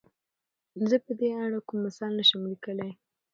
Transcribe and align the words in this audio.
زۀ 0.89 0.97
په 1.05 1.11
دې 1.19 1.29
اړه 1.45 1.59
کوم 1.67 1.77
مثال 1.85 2.11
نه 2.19 2.23
شم 2.29 2.41
ليکلی. 2.51 2.91